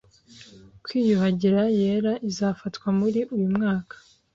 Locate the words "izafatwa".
2.29-2.87